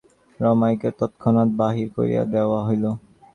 [0.39, 2.85] রমাইকে তৎক্ষণাৎ বাহির করিয়া দেওয়া হইল।